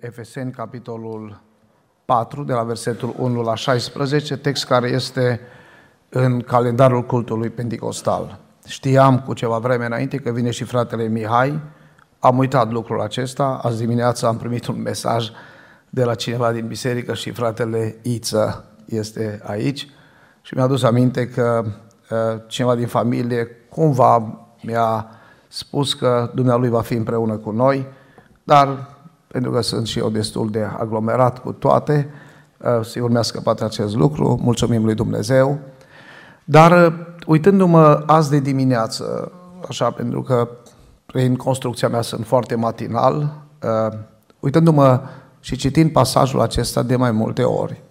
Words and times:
Efeseni, 0.00 0.52
capitolul 0.52 1.40
4, 2.04 2.42
de 2.42 2.52
la 2.52 2.62
versetul 2.62 3.14
1 3.18 3.42
la 3.42 3.54
16, 3.54 4.36
text 4.36 4.64
care 4.64 4.88
este 4.88 5.40
în 6.08 6.40
calendarul 6.40 7.02
cultului 7.02 7.50
pentecostal. 7.50 8.38
Știam 8.66 9.20
cu 9.20 9.34
ceva 9.34 9.58
vreme 9.58 9.84
înainte 9.84 10.16
că 10.16 10.30
vine 10.30 10.50
și 10.50 10.64
fratele 10.64 11.08
Mihai, 11.08 11.60
am 12.18 12.38
uitat 12.38 12.70
lucrul 12.70 13.00
acesta, 13.00 13.60
azi 13.62 13.78
dimineața 13.78 14.28
am 14.28 14.36
primit 14.36 14.66
un 14.66 14.82
mesaj 14.82 15.30
de 15.88 16.04
la 16.04 16.14
cineva 16.14 16.52
din 16.52 16.66
biserică 16.66 17.14
și 17.14 17.30
fratele 17.30 17.96
Iță 18.02 18.64
este 18.84 19.40
aici 19.44 19.88
și 20.42 20.54
mi-a 20.54 20.64
adus 20.64 20.82
aminte 20.82 21.28
că 21.28 21.64
uh, 21.64 22.40
cineva 22.46 22.74
din 22.74 22.86
familie 22.86 23.46
cumva 23.68 24.38
mi-a 24.62 25.06
spus 25.48 25.94
că 25.94 26.30
Dumnealui 26.34 26.68
va 26.68 26.80
fi 26.80 26.94
împreună 26.94 27.36
cu 27.36 27.50
noi, 27.50 27.86
dar 28.44 28.98
pentru 29.32 29.50
că 29.50 29.60
sunt 29.60 29.86
și 29.86 29.98
eu 29.98 30.10
destul 30.10 30.50
de 30.50 30.62
aglomerat 30.78 31.38
cu 31.38 31.52
toate, 31.52 32.10
uh, 32.58 32.84
sigur 32.84 33.10
mi-a 33.10 33.22
scăpat 33.22 33.60
acest 33.60 33.94
lucru, 33.94 34.38
mulțumim 34.42 34.84
lui 34.84 34.94
Dumnezeu. 34.94 35.58
Dar 36.44 36.86
uh, 36.86 36.92
uitându-mă 37.26 38.02
azi 38.06 38.30
de 38.30 38.38
dimineață, 38.38 39.32
așa 39.68 39.90
pentru 39.90 40.22
că 40.22 40.48
prin 41.06 41.36
construcția 41.36 41.88
mea 41.88 42.00
sunt 42.00 42.26
foarte 42.26 42.54
matinal, 42.54 43.42
uh, 43.62 43.98
uitându-mă 44.40 45.00
și 45.40 45.56
citind 45.56 45.92
pasajul 45.92 46.40
acesta 46.40 46.82
de 46.82 46.96
mai 46.96 47.10
multe 47.10 47.42
ori, 47.42 47.82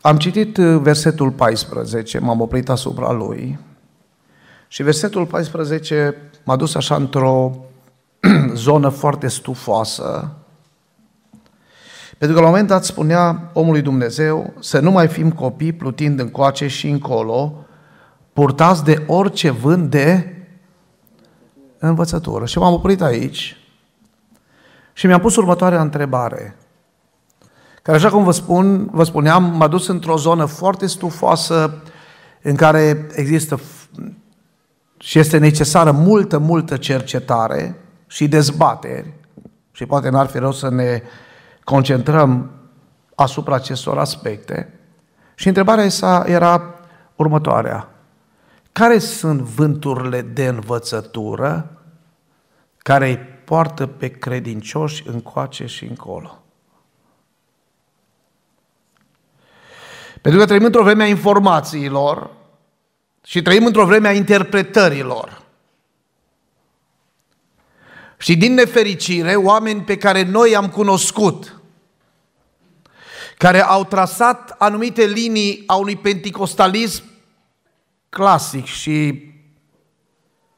am 0.00 0.16
citit 0.16 0.56
versetul 0.56 1.30
14, 1.30 2.18
m-am 2.18 2.40
oprit 2.40 2.68
asupra 2.68 3.12
lui 3.12 3.58
și 4.68 4.82
versetul 4.82 5.26
14 5.26 6.16
m-a 6.44 6.56
dus 6.56 6.74
așa 6.74 6.94
într-o 6.94 7.64
zonă 8.54 8.88
foarte 8.88 9.28
stufoasă, 9.28 10.34
pentru 12.18 12.36
că 12.36 12.42
la 12.42 12.48
un 12.48 12.52
moment 12.52 12.68
dat 12.68 12.84
spunea 12.84 13.50
omului 13.52 13.82
Dumnezeu 13.82 14.52
să 14.58 14.80
nu 14.80 14.90
mai 14.90 15.08
fim 15.08 15.30
copii 15.30 15.72
plutind 15.72 16.20
încoace 16.20 16.66
și 16.66 16.88
încolo, 16.88 17.64
purtați 18.32 18.84
de 18.84 19.04
orice 19.06 19.50
vânt 19.50 19.90
de 19.90 20.34
învățătură. 21.78 22.46
Și 22.46 22.58
m-am 22.58 22.72
oprit 22.72 23.02
aici 23.02 23.56
și 24.92 25.06
mi-am 25.06 25.20
pus 25.20 25.36
următoarea 25.36 25.80
întrebare, 25.80 26.56
care, 27.82 27.96
așa 27.96 28.10
cum 28.10 28.24
vă 28.24 28.32
spun, 28.32 28.88
vă 28.92 29.04
spuneam, 29.04 29.56
m-a 29.56 29.68
dus 29.68 29.88
într-o 29.88 30.16
zonă 30.16 30.44
foarte 30.44 30.86
stufoasă 30.86 31.82
în 32.42 32.54
care 32.54 33.06
există 33.14 33.60
și 34.98 35.18
este 35.18 35.38
necesară 35.38 35.90
multă, 35.90 36.38
multă 36.38 36.76
cercetare, 36.76 37.79
și 38.10 38.28
dezbateri 38.28 39.12
și 39.72 39.86
poate 39.86 40.08
n-ar 40.08 40.26
fi 40.26 40.38
rău 40.38 40.52
să 40.52 40.70
ne 40.70 41.02
concentrăm 41.64 42.50
asupra 43.14 43.54
acestor 43.54 43.98
aspecte. 43.98 44.78
Și 45.34 45.48
întrebarea 45.48 45.88
sa 45.88 46.24
era 46.26 46.74
următoarea. 47.16 47.88
Care 48.72 48.98
sunt 48.98 49.40
vânturile 49.40 50.22
de 50.22 50.46
învățătură 50.46 51.70
care 52.78 53.08
îi 53.08 53.18
poartă 53.18 53.86
pe 53.86 54.08
credincioși 54.08 55.08
încoace 55.08 55.66
și 55.66 55.84
încolo? 55.84 56.42
Pentru 60.20 60.40
că 60.40 60.46
trăim 60.46 60.64
într-o 60.64 60.82
vreme 60.82 61.02
a 61.02 61.06
informațiilor 61.06 62.30
și 63.24 63.42
trăim 63.42 63.66
într-o 63.66 63.86
vreme 63.86 64.08
a 64.08 64.12
interpretărilor. 64.12 65.42
Și 68.20 68.36
din 68.36 68.54
nefericire, 68.54 69.34
oameni 69.34 69.82
pe 69.82 69.96
care 69.96 70.22
noi 70.22 70.56
am 70.56 70.68
cunoscut, 70.68 71.60
care 73.38 73.62
au 73.62 73.84
trasat 73.84 74.54
anumite 74.58 75.04
linii 75.04 75.62
a 75.66 75.74
unui 75.74 75.96
penticostalism 75.96 77.04
clasic 78.08 78.64
și 78.64 79.24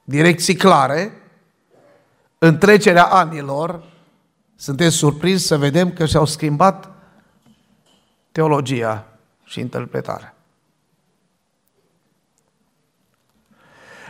direcții 0.05 0.55
clare, 0.55 1.13
în 2.39 2.59
trecerea 2.59 3.05
anilor, 3.05 3.85
sunteți 4.57 4.97
surprinși 4.97 5.45
să 5.45 5.57
vedem 5.57 5.93
că 5.93 6.07
și-au 6.07 6.25
schimbat 6.25 6.91
teologia 8.33 9.07
și 9.45 9.61
interpretarea. 9.61 10.35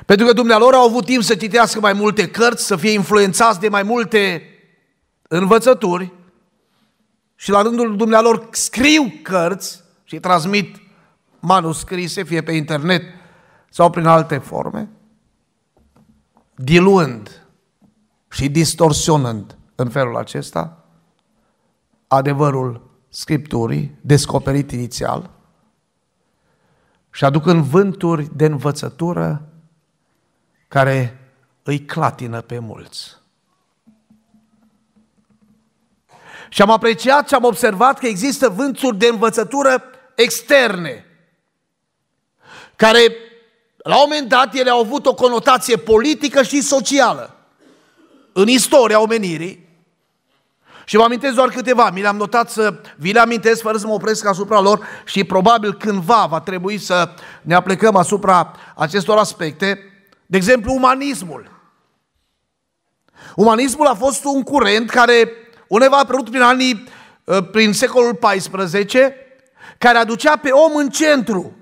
Pentru 0.07 0.27
că 0.27 0.33
dumnealor 0.33 0.75
au 0.75 0.87
avut 0.87 1.05
timp 1.05 1.23
să 1.23 1.35
citească 1.35 1.81
mai 1.81 1.93
multe 1.93 2.31
cărți, 2.31 2.67
să 2.67 2.77
fie 2.77 2.91
influențați 2.91 3.61
de 3.61 3.69
mai 3.69 3.83
multe 3.83 4.43
învățături 5.29 6.13
și 7.35 7.51
la 7.51 7.63
rândul 7.63 7.97
dumnealor 7.97 8.49
scriu 8.51 9.13
cărți 9.23 9.83
și 10.05 10.21
transmit 10.21 10.77
manuscrise, 11.41 12.23
fie 12.23 12.43
pe 12.43 12.53
internet 12.53 13.03
sau 13.71 13.91
prin 13.91 14.07
alte 14.07 14.39
forme, 14.39 14.89
diluând 16.55 17.47
și 18.31 18.49
distorsionând 18.49 19.59
în 19.75 19.89
felul 19.89 20.17
acesta 20.17 20.85
adevărul 22.07 22.91
Scripturii, 23.09 23.99
descoperit 24.01 24.71
inițial, 24.71 25.31
și 27.11 27.25
aducând 27.25 27.65
vânturi 27.65 28.37
de 28.37 28.45
învățătură 28.45 29.52
care 30.73 31.19
îi 31.63 31.85
clatină 31.85 32.41
pe 32.41 32.59
mulți. 32.59 33.17
Și 36.49 36.63
am 36.63 36.71
apreciat 36.71 37.29
și 37.29 37.35
am 37.35 37.45
observat 37.45 37.99
că 37.99 38.07
există 38.07 38.49
vânțuri 38.49 38.97
de 38.97 39.07
învățătură 39.07 39.85
externe, 40.15 41.07
care 42.77 43.15
la 43.77 43.95
un 43.95 44.07
moment 44.09 44.29
dat 44.29 44.55
ele 44.55 44.71
au 44.71 44.81
avut 44.81 45.07
o 45.07 45.15
conotație 45.15 45.77
politică 45.77 46.43
și 46.43 46.63
socială 46.63 47.37
în 48.33 48.49
istoria 48.49 49.01
omenirii. 49.01 49.69
Și 50.85 50.97
vă 50.97 51.03
amintesc 51.03 51.35
doar 51.35 51.49
câteva, 51.49 51.91
mi 51.91 52.01
le-am 52.01 52.17
notat 52.17 52.51
să 52.51 52.81
vi 52.97 53.13
le 53.13 53.21
amintesc 53.21 53.63
fără 53.63 53.79
să 53.79 53.87
mă 53.87 53.93
opresc 53.93 54.27
asupra 54.27 54.61
lor 54.61 54.87
și 55.05 55.25
probabil 55.25 55.75
cândva 55.75 56.27
va 56.27 56.41
trebui 56.41 56.79
să 56.79 57.15
ne 57.43 57.55
aplecăm 57.55 57.97
asupra 57.97 58.53
acestor 58.75 59.19
aspecte. 59.19 59.92
De 60.33 60.39
exemplu, 60.39 60.73
umanismul. 60.73 61.51
Umanismul 63.37 63.87
a 63.87 63.95
fost 63.95 64.25
un 64.25 64.43
curent 64.43 64.91
care 64.91 65.33
undeva 65.69 65.97
a 65.97 65.99
apărut 65.99 66.31
prin 66.31 66.41
anii, 66.41 66.89
uh, 67.25 67.49
prin 67.51 67.73
secolul 67.73 68.19
XIV, 68.19 69.01
care 69.79 69.99
aducea 69.99 70.37
pe 70.37 70.51
om 70.51 70.77
în 70.77 70.91
centru. 70.91 71.57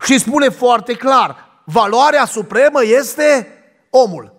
Și 0.00 0.18
spune 0.18 0.48
foarte 0.48 0.94
clar, 0.94 1.62
valoarea 1.64 2.24
supremă 2.24 2.84
este 2.84 3.48
omul. 3.90 4.34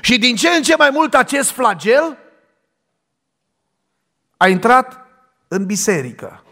Și 0.00 0.18
din 0.18 0.36
ce 0.36 0.48
în 0.48 0.62
ce 0.62 0.76
mai 0.76 0.90
mult 0.90 1.14
acest 1.14 1.50
flagel 1.50 2.18
a 4.36 4.48
intrat 4.48 5.06
în 5.48 5.66
biserică. 5.66 6.44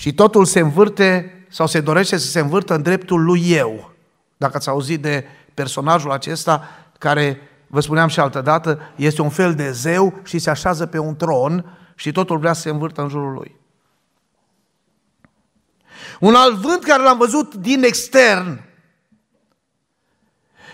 Și 0.00 0.14
totul 0.14 0.44
se 0.44 0.60
învârte 0.60 1.44
sau 1.48 1.66
se 1.66 1.80
dorește 1.80 2.16
să 2.16 2.26
se 2.26 2.40
învârtă 2.40 2.74
în 2.74 2.82
dreptul 2.82 3.24
lui 3.24 3.50
eu. 3.50 3.92
Dacă 4.36 4.56
ați 4.56 4.68
auzit 4.68 5.02
de 5.02 5.24
personajul 5.54 6.10
acesta 6.10 6.68
care, 6.98 7.50
vă 7.66 7.80
spuneam 7.80 8.08
și 8.08 8.20
altă 8.20 8.40
dată, 8.40 8.80
este 8.96 9.22
un 9.22 9.28
fel 9.28 9.54
de 9.54 9.70
zeu 9.70 10.20
și 10.24 10.38
se 10.38 10.50
așează 10.50 10.86
pe 10.86 10.98
un 10.98 11.16
tron 11.16 11.78
și 11.94 12.12
totul 12.12 12.38
vrea 12.38 12.52
să 12.52 12.60
se 12.60 12.70
învârtă 12.70 13.02
în 13.02 13.08
jurul 13.08 13.32
lui. 13.32 13.56
Un 16.20 16.34
alt 16.34 16.54
vânt 16.54 16.84
care 16.84 17.02
l-am 17.02 17.18
văzut 17.18 17.54
din 17.54 17.82
extern, 17.82 18.60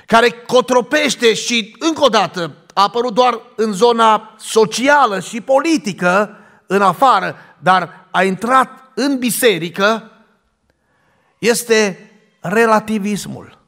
care 0.06 0.30
cotropește 0.30 1.34
și, 1.34 1.76
încă 1.78 2.04
o 2.04 2.08
dată, 2.08 2.54
a 2.74 2.82
apărut 2.82 3.14
doar 3.14 3.40
în 3.56 3.72
zona 3.72 4.34
socială 4.38 5.20
și 5.20 5.40
politică, 5.40 6.36
în 6.66 6.82
afară, 6.82 7.36
dar 7.58 8.06
a 8.10 8.22
intrat 8.22 8.85
în 8.98 9.18
biserică 9.18 10.10
este 11.38 12.10
relativismul. 12.40 13.58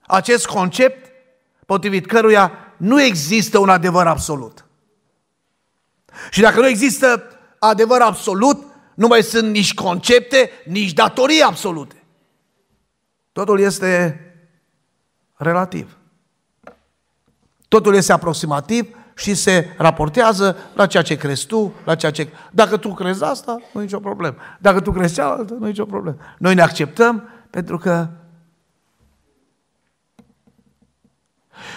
Acest 0.00 0.46
concept 0.46 1.12
potrivit 1.66 2.06
căruia 2.06 2.52
nu 2.76 3.02
există 3.02 3.58
un 3.58 3.68
adevăr 3.68 4.06
absolut. 4.06 4.64
Și 6.30 6.40
dacă 6.40 6.60
nu 6.60 6.66
există 6.66 7.38
adevăr 7.58 8.00
absolut, 8.00 8.64
nu 8.94 9.06
mai 9.06 9.22
sunt 9.22 9.50
nici 9.50 9.74
concepte, 9.74 10.50
nici 10.64 10.92
datorii 10.92 11.42
absolute. 11.42 12.04
Totul 13.32 13.60
este 13.60 14.20
relativ. 15.36 15.96
Totul 17.68 17.94
este 17.94 18.12
aproximativ 18.12 18.96
și 19.20 19.34
se 19.34 19.74
raportează 19.76 20.56
la 20.74 20.86
ceea 20.86 21.02
ce 21.02 21.16
crezi 21.16 21.46
tu, 21.46 21.74
la 21.84 21.94
ceea 21.94 22.12
ce... 22.12 22.28
Dacă 22.50 22.76
tu 22.76 22.94
crezi 22.94 23.24
asta, 23.24 23.60
nu 23.72 23.80
e 23.80 23.84
nicio 23.84 24.00
problemă. 24.00 24.36
Dacă 24.58 24.80
tu 24.80 24.92
crezi 24.92 25.14
cealaltă, 25.14 25.54
nu 25.58 25.64
e 25.66 25.68
nicio 25.68 25.84
problemă. 25.84 26.16
Noi 26.38 26.54
ne 26.54 26.62
acceptăm 26.62 27.28
pentru 27.50 27.78
că 27.78 28.08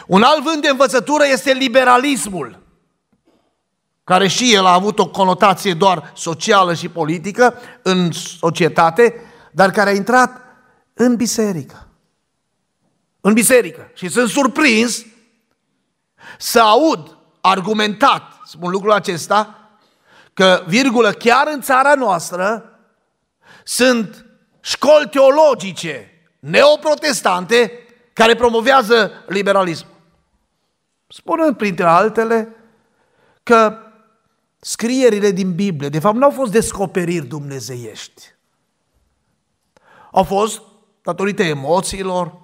Un 0.07 0.21
alt 0.21 0.43
vânt 0.43 0.61
de 0.61 0.69
învățătură 0.69 1.23
este 1.25 1.51
liberalismul, 1.51 2.59
care 4.03 4.27
și 4.27 4.53
el 4.53 4.65
a 4.65 4.73
avut 4.73 4.99
o 4.99 5.09
conotație 5.09 5.73
doar 5.73 6.11
socială 6.15 6.73
și 6.73 6.89
politică 6.89 7.53
în 7.81 8.11
societate, 8.11 9.21
dar 9.51 9.71
care 9.71 9.89
a 9.89 9.93
intrat 9.93 10.41
în 10.93 11.15
biserică. 11.15 11.87
În 13.21 13.33
biserică. 13.33 13.91
Și 13.93 14.07
sunt 14.07 14.29
surprins 14.29 15.05
să 16.37 16.59
aud 16.59 17.17
argumentat, 17.45 18.21
spun 18.45 18.71
lucrul 18.71 18.91
acesta, 18.91 19.69
că, 20.33 20.63
virgulă, 20.67 21.11
chiar 21.11 21.47
în 21.47 21.61
țara 21.61 21.93
noastră 21.95 22.79
sunt 23.63 24.25
școli 24.59 25.09
teologice 25.09 26.11
neoprotestante 26.39 27.71
care 28.13 28.35
promovează 28.35 29.11
liberalismul. 29.27 29.93
Spunând 31.07 31.57
printre 31.57 31.85
altele 31.85 32.55
că 33.43 33.77
scrierile 34.59 35.31
din 35.31 35.55
Biblie, 35.55 35.89
de 35.89 35.99
fapt, 35.99 36.15
nu 36.15 36.23
au 36.23 36.31
fost 36.31 36.51
descoperiri 36.51 37.25
dumnezeiești. 37.25 38.23
Au 40.11 40.23
fost 40.23 40.61
datorită 41.01 41.43
emoțiilor, 41.43 42.41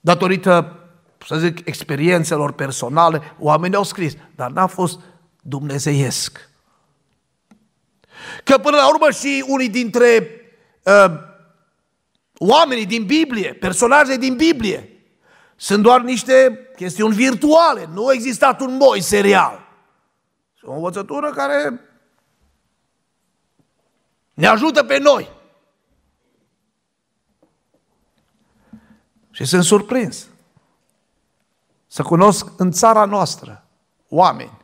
datorită, 0.00 0.81
să 1.26 1.36
zic, 1.36 1.66
experiențelor 1.66 2.52
personale, 2.52 3.34
oamenii 3.38 3.76
au 3.76 3.82
scris, 3.82 4.12
dar 4.36 4.50
n-a 4.50 4.66
fost 4.66 5.00
dumnezeiesc. 5.42 6.48
Că 8.44 8.58
până 8.58 8.76
la 8.76 8.88
urmă 8.88 9.10
și 9.10 9.44
unii 9.48 9.68
dintre 9.68 10.26
uh, 10.82 11.14
oamenii 12.38 12.86
din 12.86 13.06
Biblie, 13.06 13.52
personaje 13.52 14.16
din 14.16 14.36
Biblie, 14.36 14.88
sunt 15.56 15.82
doar 15.82 16.00
niște 16.00 16.68
chestiuni 16.76 17.14
virtuale. 17.14 17.88
Nu 17.92 18.06
a 18.06 18.12
existat 18.12 18.60
un 18.60 18.76
moi 18.76 19.00
serial. 19.00 19.68
E 20.54 20.66
o 20.66 20.72
învățătură 20.72 21.30
care 21.30 21.80
ne 24.34 24.46
ajută 24.46 24.84
pe 24.84 24.98
noi. 24.98 25.30
Și 29.30 29.44
sunt 29.44 29.64
surprins 29.64 30.26
să 31.92 32.02
cunosc 32.02 32.46
în 32.56 32.70
țara 32.70 33.04
noastră 33.04 33.64
oameni 34.08 34.58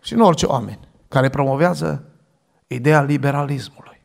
și 0.00 0.14
nu 0.14 0.26
orice 0.26 0.46
oameni 0.46 0.88
care 1.08 1.28
promovează 1.28 2.04
ideea 2.66 3.02
liberalismului. 3.02 4.02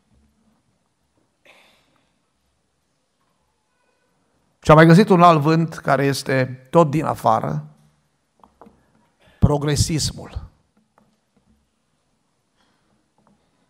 Și 4.62 4.71
am 4.71 4.75
mai 4.75 4.85
găsit 4.85 5.09
un 5.09 5.21
alt 5.21 5.41
vânt 5.41 5.75
care 5.75 6.06
este 6.06 6.67
tot 6.69 6.89
din 6.89 7.06
afară, 7.06 7.65
progresismul, 9.39 10.50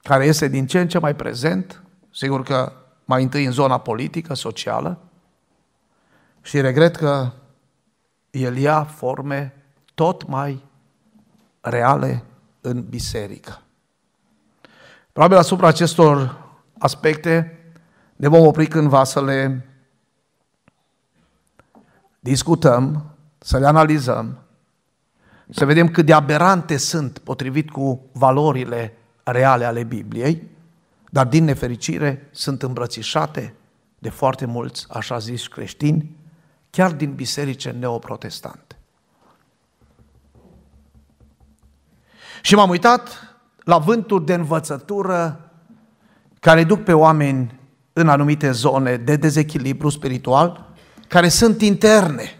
care 0.01 0.25
este 0.25 0.47
din 0.47 0.67
ce 0.67 0.79
în 0.79 0.87
ce 0.87 0.99
mai 0.99 1.15
prezent, 1.15 1.83
sigur 2.13 2.43
că 2.43 2.73
mai 3.05 3.23
întâi 3.23 3.45
în 3.45 3.51
zona 3.51 3.77
politică, 3.77 4.33
socială, 4.33 5.10
și 6.41 6.61
regret 6.61 6.95
că 6.95 7.31
el 8.31 8.57
ia 8.57 8.83
forme 8.83 9.53
tot 9.93 10.27
mai 10.27 10.63
reale 11.61 12.23
în 12.61 12.85
biserică. 12.89 13.61
Probabil 15.11 15.37
asupra 15.37 15.67
acestor 15.67 16.45
aspecte 16.79 17.59
ne 18.15 18.27
vom 18.27 18.45
opri 18.45 18.67
cândva 18.67 19.03
să 19.03 19.23
le 19.23 19.65
discutăm, 22.19 23.05
să 23.37 23.57
le 23.57 23.67
analizăm, 23.67 24.37
să 25.49 25.65
vedem 25.65 25.87
cât 25.89 26.05
de 26.05 26.13
aberante 26.13 26.77
sunt 26.77 27.17
potrivit 27.17 27.69
cu 27.69 28.05
valorile 28.11 28.93
reale 29.23 29.65
ale 29.65 29.83
Bibliei, 29.83 30.47
dar 31.09 31.27
din 31.27 31.43
nefericire 31.43 32.29
sunt 32.31 32.63
îmbrățișate 32.63 33.53
de 33.99 34.09
foarte 34.09 34.45
mulți, 34.45 34.85
așa 34.89 35.17
zis, 35.17 35.47
creștini, 35.47 36.15
chiar 36.71 36.91
din 36.91 37.13
biserice 37.13 37.69
neoprotestante. 37.69 38.75
Și 42.41 42.55
m-am 42.55 42.69
uitat 42.69 43.35
la 43.63 43.77
vânturi 43.77 44.25
de 44.25 44.33
învățătură 44.33 45.51
care 46.39 46.63
duc 46.63 46.83
pe 46.83 46.93
oameni 46.93 47.59
în 47.93 48.09
anumite 48.09 48.51
zone 48.51 48.97
de 48.97 49.15
dezechilibru 49.15 49.89
spiritual, 49.89 50.73
care 51.07 51.29
sunt 51.29 51.61
interne, 51.61 52.39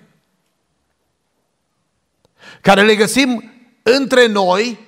care 2.62 2.81
le 2.81 2.95
găsim 2.95 3.51
între 3.83 4.28
noi 4.28 4.80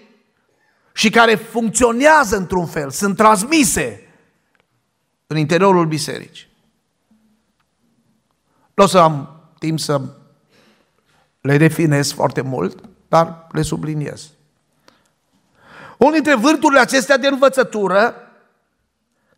și 0.93 1.09
care 1.09 1.35
funcționează 1.35 2.37
într-un 2.37 2.65
fel, 2.65 2.89
sunt 2.89 3.15
transmise 3.15 4.07
în 5.27 5.37
interiorul 5.37 5.85
bisericii. 5.85 6.47
Nu 8.73 8.83
o 8.83 8.87
să 8.87 8.97
am 8.97 9.32
timp 9.63 9.79
să 9.79 10.01
le 11.41 11.57
definez 11.57 12.11
foarte 12.11 12.41
mult, 12.41 12.79
dar 13.07 13.47
le 13.51 13.61
subliniez. 13.61 14.29
Unul 15.97 16.13
dintre 16.13 16.35
vârturile 16.35 16.79
acestea 16.79 17.17
de 17.17 17.27
învățătură, 17.27 18.15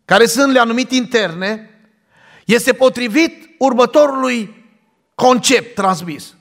care 0.04 0.26
sunt 0.26 0.52
le 0.52 0.58
anumit 0.58 0.90
interne, 0.90 1.70
este 2.44 2.72
potrivit 2.72 3.48
următorului 3.58 4.64
concept 5.14 5.74
transmis. 5.74 6.34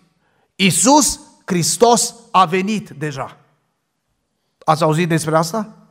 Isus 0.55 1.19
Hristos 1.45 2.15
a 2.31 2.45
venit 2.45 2.89
deja. 2.89 3.37
Ați 4.63 4.83
auzit 4.83 5.07
despre 5.07 5.37
asta? 5.37 5.87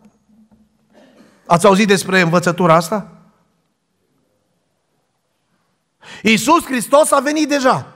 Ați 1.47 1.67
auzit 1.67 1.87
despre 1.87 2.21
învățătura 2.21 2.75
asta? 2.75 3.14
Iisus 6.23 6.65
Hristos 6.65 7.11
a 7.11 7.21
venit 7.21 7.49
deja. 7.49 7.93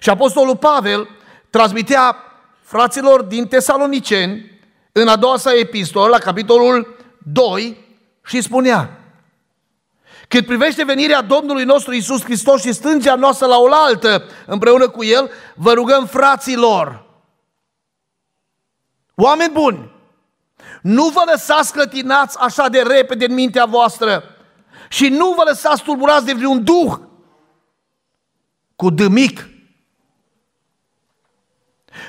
Și 0.00 0.10
Apostolul 0.10 0.56
Pavel 0.56 1.08
transmitea 1.50 2.16
fraților 2.62 3.22
din 3.22 3.46
Tesaloniceni 3.46 4.60
în 4.92 5.08
a 5.08 5.16
doua 5.16 5.36
sa 5.36 5.54
epistolă, 5.54 6.08
la 6.08 6.18
capitolul 6.18 6.96
2, 7.18 7.88
și 8.24 8.40
spunea 8.40 9.00
cât 10.30 10.46
privește 10.46 10.84
venirea 10.84 11.22
Domnului 11.22 11.64
nostru 11.64 11.92
Isus 11.92 12.22
Hristos 12.22 12.60
și 12.60 12.72
stângea 12.72 13.14
noastră 13.14 13.46
la 13.46 13.58
oaltă 13.58 14.24
împreună 14.46 14.88
cu 14.88 15.04
El, 15.04 15.30
vă 15.54 15.72
rugăm 15.72 16.06
fraților, 16.06 17.04
oameni 19.14 19.52
buni, 19.52 19.90
nu 20.82 21.08
vă 21.08 21.22
lăsați 21.30 21.72
clătinați 21.72 22.38
așa 22.40 22.68
de 22.68 22.82
repede 22.82 23.24
în 23.24 23.34
mintea 23.34 23.64
voastră 23.64 24.24
și 24.92 25.08
nu 25.08 25.32
vă 25.36 25.42
lăsați 25.46 25.82
tulburați 25.82 26.24
de 26.24 26.32
vreun 26.32 26.64
duh 26.64 26.98
cu 28.76 28.90
dâmic. 28.90 29.48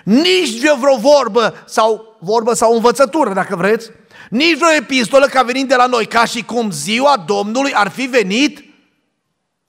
Nici 0.03 0.59
de 0.59 0.71
vreo 0.79 0.97
vorbă 0.97 1.63
sau 1.65 2.17
vorbă 2.19 2.53
sau 2.53 2.73
învățătură, 2.73 3.33
dacă 3.33 3.55
vreți, 3.55 3.89
nici 4.29 4.57
vreo 4.57 4.71
epistolă 4.71 5.25
ca 5.25 5.43
venind 5.43 5.67
de 5.67 5.75
la 5.75 5.85
noi, 5.85 6.05
ca 6.05 6.25
și 6.25 6.43
cum 6.43 6.71
ziua 6.71 7.17
Domnului 7.17 7.73
ar 7.73 7.89
fi 7.89 8.05
venit 8.05 8.65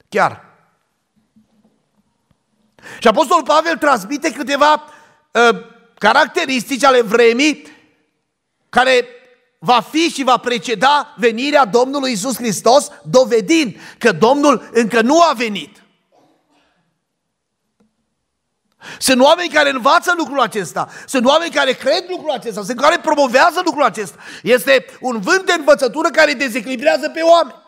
chiar. 0.09 0.45
Și 2.99 3.07
Apostolul 3.07 3.43
Pavel 3.43 3.77
transmite 3.77 4.31
câteva 4.31 4.83
uh, 5.31 5.65
caracteristici 5.97 6.83
ale 6.83 7.01
vremii 7.01 7.67
care 8.69 9.05
va 9.65 9.79
fi 9.79 10.09
și 10.09 10.23
va 10.23 10.37
preceda 10.37 11.13
venirea 11.17 11.65
Domnului 11.65 12.11
Isus 12.11 12.35
Hristos, 12.35 12.91
dovedind 13.03 13.75
că 13.97 14.11
Domnul 14.11 14.69
încă 14.73 15.01
nu 15.01 15.21
a 15.21 15.33
venit. 15.33 15.83
Sunt 18.99 19.21
oameni 19.21 19.49
care 19.49 19.69
învață 19.69 20.13
lucrul 20.17 20.39
acesta, 20.39 20.89
sunt 21.07 21.25
oameni 21.25 21.51
care 21.51 21.73
cred 21.73 22.05
lucrul 22.09 22.31
acesta, 22.31 22.63
sunt 22.63 22.79
care 22.79 22.99
promovează 22.99 23.61
lucrul 23.65 23.83
acesta. 23.83 24.17
Este 24.41 24.85
un 24.99 25.19
vânt 25.19 25.45
de 25.45 25.53
învățătură 25.53 26.09
care 26.09 26.33
dezechilibrează 26.33 27.09
pe 27.09 27.21
oameni. 27.21 27.61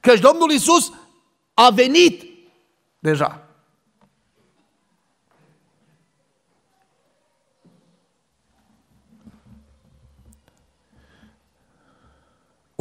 Căci 0.00 0.20
Domnul 0.20 0.50
Isus 0.50 0.92
a 1.54 1.70
venit 1.70 2.22
deja. 2.98 3.43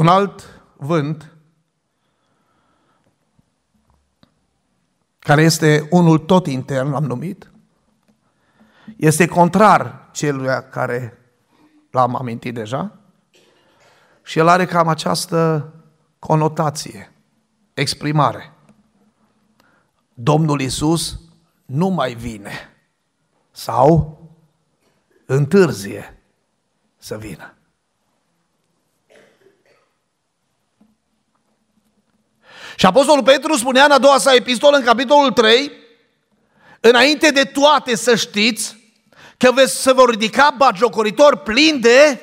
Un 0.04 0.10
alt 0.10 0.62
vânt 0.78 1.32
care 5.20 5.42
este 5.42 5.88
unul 5.92 6.18
tot 6.18 6.48
intern, 6.48 6.94
am 6.94 7.04
numit, 7.04 7.52
este 8.98 9.28
contrar 9.28 10.10
celui 10.12 10.48
care 10.72 11.18
l-am 11.92 12.16
amintit 12.16 12.54
deja 12.54 13.00
și 14.24 14.40
el 14.40 14.48
are 14.48 14.66
cam 14.66 14.88
această 14.88 15.74
conotație, 16.20 17.12
exprimare. 17.74 18.54
Domnul 20.14 20.62
Isus 20.62 21.20
nu 21.66 21.88
mai 21.88 22.14
vine 22.14 22.52
sau 23.52 24.20
întârzie 25.26 26.22
să 26.98 27.18
vină. 27.18 27.54
Și 32.76 32.86
Apostolul 32.86 33.24
Petru 33.24 33.56
spunea 33.56 33.86
în 33.86 33.92
a 33.92 33.98
doua 33.98 34.18
sa 34.18 34.34
epistolă, 34.34 34.78
în 34.78 34.84
capitolul 34.84 35.32
3, 35.32 35.72
înainte 36.80 37.30
de 37.30 37.44
toate 37.44 37.96
să 37.96 38.16
știți 38.16 38.78
că 39.38 39.52
veți 39.52 39.82
să 39.82 39.94
vă 39.94 40.06
ridica 40.10 40.54
bagiocoritori 40.58 41.40
plini 41.40 41.80
de 41.80 42.22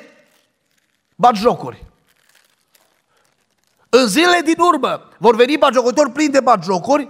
bagiocuri. 1.15 1.85
În 3.89 4.07
zilele 4.07 4.41
din 4.41 4.59
urmă 4.59 5.09
vor 5.17 5.35
veni 5.35 5.57
bagiocoritori 5.57 6.11
plini 6.11 6.31
de 6.31 6.39
bagiocuri 6.39 7.09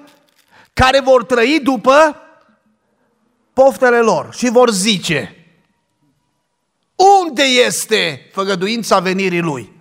care 0.73 0.99
vor 0.99 1.23
trăi 1.23 1.59
după 1.63 2.21
poftele 3.53 3.99
lor 3.99 4.33
și 4.33 4.49
vor 4.49 4.69
zice 4.69 5.35
unde 7.21 7.43
este 7.43 8.29
făgăduința 8.33 8.99
venirii 8.99 9.41
lui? 9.41 9.80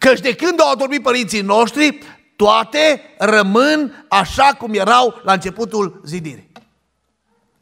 Căci 0.00 0.20
de 0.20 0.34
când 0.34 0.60
au 0.60 0.70
adormit 0.70 1.02
părinții 1.02 1.40
noștri, 1.40 1.98
toate 2.36 3.02
rămân 3.18 4.06
așa 4.08 4.54
cum 4.58 4.74
erau 4.74 5.20
la 5.22 5.32
începutul 5.32 6.00
zidirii. 6.04 6.52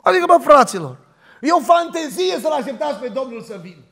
Adică, 0.03 0.25
bă, 0.27 0.37
fraților, 0.43 0.99
e 1.41 1.53
o 1.53 1.61
fantezie 1.61 2.39
să-L 2.41 2.51
așteptați 2.51 2.99
pe 2.99 3.09
Domnul 3.09 3.43
să 3.43 3.59
vină. 3.63 3.83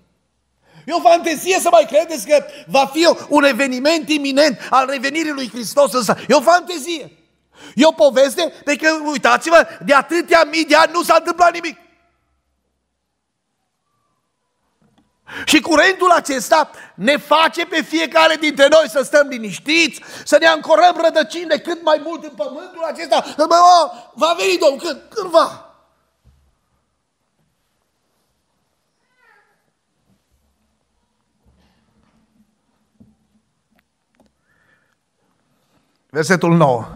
E 0.84 0.92
o 0.92 1.00
fantezie 1.00 1.58
să 1.58 1.68
mai 1.70 1.86
credeți 1.88 2.26
că 2.26 2.44
va 2.66 2.90
fi 2.92 3.08
un 3.28 3.44
eveniment 3.44 4.08
iminent 4.08 4.58
al 4.70 4.86
revenirii 4.90 5.32
lui 5.32 5.48
Hristos 5.48 5.92
însă. 5.92 6.16
E 6.28 6.34
o 6.34 6.40
fantezie. 6.40 7.12
E 7.74 7.86
o 7.86 7.92
poveste 7.92 8.52
de 8.64 8.76
că, 8.76 8.88
uitați-vă, 9.04 9.68
de 9.84 9.94
atâtea 9.94 10.44
mii 10.50 10.64
de 10.64 10.74
ani 10.74 10.92
nu 10.92 11.02
s-a 11.02 11.16
întâmplat 11.18 11.52
nimic. 11.52 11.76
Și 15.44 15.60
curentul 15.60 16.10
acesta 16.10 16.70
ne 16.94 17.16
face 17.16 17.66
pe 17.66 17.82
fiecare 17.82 18.36
dintre 18.40 18.68
noi 18.70 18.88
să 18.88 19.02
stăm 19.02 19.26
liniștiți, 19.28 20.00
să 20.24 20.36
ne 20.40 20.46
ancorăm 20.46 21.00
rădăcine 21.02 21.56
cât 21.56 21.82
mai 21.82 22.00
mult 22.04 22.24
în 22.24 22.32
pământul 22.36 22.82
acesta. 22.82 23.24
Bă, 23.36 23.46
va 24.14 24.34
veni 24.38 24.58
Domnul, 24.58 24.80
când? 24.80 25.02
Când 25.08 25.30
va? 25.30 25.60
Versetul 36.10 36.56
9. 36.56 36.86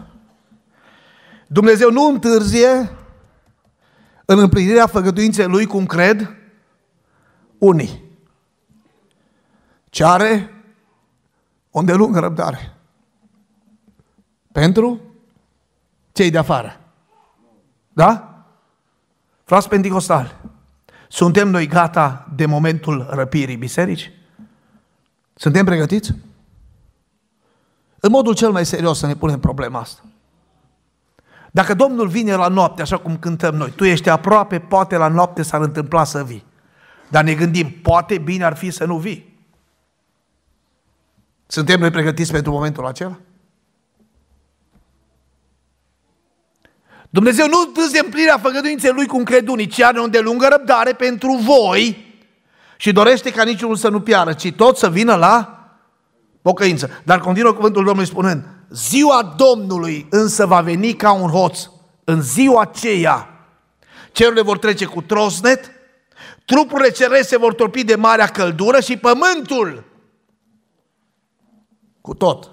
Dumnezeu 1.47 1.91
nu 1.91 2.03
întârzie 2.07 2.97
în 4.25 4.39
împlinirea 4.39 4.87
făgăduinței 4.87 5.45
Lui, 5.45 5.65
cum 5.65 5.85
cred 5.85 6.35
unii 7.57 8.10
ce 9.91 10.05
are 10.05 10.49
o 11.71 11.79
îndelungă 11.79 12.19
răbdare. 12.19 12.73
Pentru 14.51 15.01
cei 16.11 16.29
de 16.29 16.37
afară. 16.37 16.79
Da? 17.93 18.43
Frați 19.43 19.69
Pentecostali, 19.69 20.35
suntem 21.07 21.49
noi 21.49 21.67
gata 21.67 22.27
de 22.35 22.45
momentul 22.45 23.07
răpirii 23.09 23.55
biserici? 23.55 24.11
Suntem 25.33 25.65
pregătiți? 25.65 26.15
În 27.99 28.11
modul 28.11 28.33
cel 28.33 28.51
mai 28.51 28.65
serios 28.65 28.97
să 28.97 29.07
ne 29.07 29.15
punem 29.15 29.39
problema 29.39 29.79
asta. 29.79 30.01
Dacă 31.51 31.73
Domnul 31.73 32.07
vine 32.07 32.35
la 32.35 32.47
noapte, 32.47 32.81
așa 32.81 32.97
cum 32.97 33.17
cântăm 33.17 33.55
noi, 33.55 33.71
tu 33.71 33.83
ești 33.83 34.09
aproape, 34.09 34.59
poate 34.59 34.97
la 34.97 35.07
noapte 35.07 35.41
s-ar 35.41 35.61
întâmpla 35.61 36.03
să 36.03 36.23
vii. 36.23 36.45
Dar 37.07 37.23
ne 37.23 37.33
gândim, 37.33 37.71
poate 37.81 38.17
bine 38.17 38.43
ar 38.43 38.55
fi 38.55 38.71
să 38.71 38.85
nu 38.85 38.97
vii. 38.97 39.30
Suntem 41.51 41.79
noi 41.79 41.91
pregătiți 41.91 42.31
pentru 42.31 42.51
momentul 42.51 42.85
acela? 42.85 43.19
Dumnezeu 47.09 47.47
nu 47.47 47.63
întârzie 47.67 47.99
împlinirea 48.03 48.37
făgăduinței 48.37 48.91
Lui 48.91 49.05
cum 49.05 49.23
cred 49.23 49.47
unii, 49.47 49.67
ci 49.67 49.81
are 49.81 49.99
o 49.99 50.03
îndelungă 50.03 50.47
răbdare 50.51 50.93
pentru 50.93 51.35
voi 51.35 52.15
și 52.77 52.91
dorește 52.91 53.31
ca 53.31 53.43
niciunul 53.43 53.75
să 53.75 53.89
nu 53.89 54.01
piară, 54.01 54.33
ci 54.33 54.51
tot 54.51 54.77
să 54.77 54.89
vină 54.89 55.15
la 55.15 55.65
pocăință. 56.41 57.01
Dar 57.03 57.19
continuă 57.19 57.53
cuvântul 57.53 57.83
Domnului 57.83 58.09
spunând, 58.09 58.43
ziua 58.69 59.35
Domnului 59.37 60.07
însă 60.09 60.45
va 60.45 60.61
veni 60.61 60.93
ca 60.93 61.11
un 61.11 61.29
hoț. 61.29 61.59
În 62.03 62.21
ziua 62.21 62.61
aceea 62.61 63.29
cerurile 64.11 64.41
vor 64.41 64.57
trece 64.57 64.85
cu 64.85 65.01
trosnet, 65.01 65.71
trupurile 66.45 66.89
cerese 66.89 67.27
se 67.27 67.37
vor 67.37 67.53
torpi 67.53 67.83
de 67.83 67.95
marea 67.95 68.27
căldură 68.27 68.79
și 68.79 68.97
pământul 68.97 69.90
cu 72.01 72.13
tot 72.13 72.51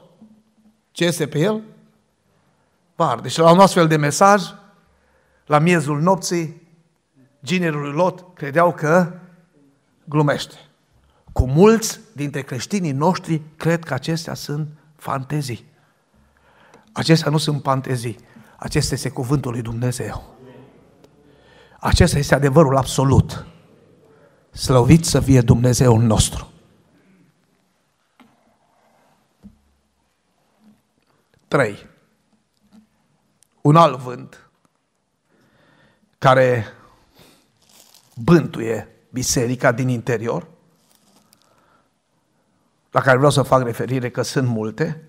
ce 0.90 1.04
este 1.04 1.26
pe 1.26 1.38
el, 1.38 1.62
va 2.96 3.08
arde. 3.08 3.28
Și 3.28 3.38
la 3.38 3.52
un 3.52 3.58
astfel 3.58 3.86
de 3.86 3.96
mesaj, 3.96 4.42
la 5.46 5.58
miezul 5.58 6.00
nopții, 6.00 6.62
ginerul 7.44 7.80
lui 7.80 7.92
Lot 7.92 8.24
credeau 8.34 8.72
că 8.72 9.12
glumește. 10.04 10.54
Cu 11.32 11.46
mulți 11.46 12.00
dintre 12.12 12.42
creștinii 12.42 12.92
noștri 12.92 13.42
cred 13.56 13.84
că 13.84 13.94
acestea 13.94 14.34
sunt 14.34 14.68
fantezii. 14.96 15.64
Acestea 16.92 17.30
nu 17.30 17.38
sunt 17.38 17.62
fantezii. 17.62 18.18
Acesta 18.56 18.94
este 18.94 19.08
cuvântul 19.08 19.52
lui 19.52 19.62
Dumnezeu. 19.62 20.36
Acesta 21.80 22.18
este 22.18 22.34
adevărul 22.34 22.76
absolut. 22.76 23.46
Slăvit 24.50 25.04
să 25.04 25.20
fie 25.20 25.40
Dumnezeul 25.40 26.02
nostru. 26.02 26.50
3. 31.48 31.86
Un 33.60 33.76
alt 33.76 33.98
vânt 33.98 34.50
care 36.18 36.66
bântuie 38.14 38.88
biserica 39.10 39.72
din 39.72 39.88
interior, 39.88 40.48
la 42.90 43.00
care 43.00 43.16
vreau 43.16 43.32
să 43.32 43.42
fac 43.42 43.62
referire 43.62 44.10
că 44.10 44.22
sunt 44.22 44.48
multe, 44.48 45.08